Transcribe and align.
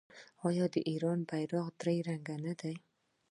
آیا 0.47 0.65
د 0.73 0.75
ایران 0.89 1.19
بیرغ 1.29 1.67
درې 1.81 1.95
رنګه 2.09 2.35
نه 2.45 2.53
دی؟ 2.59 2.75